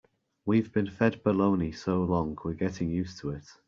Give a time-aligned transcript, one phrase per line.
[0.47, 3.45] We've been fed baloney so long we're getting used to it.